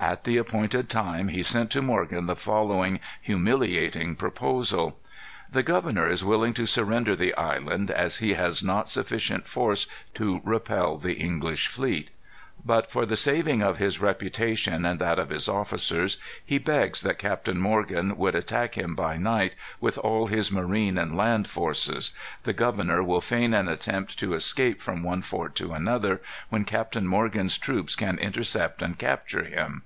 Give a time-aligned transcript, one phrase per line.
[0.00, 4.98] At the appointed time he sent to Morgan the following humiliating proposal:
[5.48, 10.40] "The governor is willing to surrender the island, as he has not sufficient force to
[10.42, 12.10] repel the English fleet.
[12.64, 17.18] But for the saving of his reputation and that of his officers, he begs that
[17.18, 22.12] Captain Morgan would attack him by night, with all his marine and land forces.
[22.44, 26.20] The governor will feign an attempt to escape from one fort to another,
[26.50, 29.82] when Captain Morgan's troops can intercept and capture him.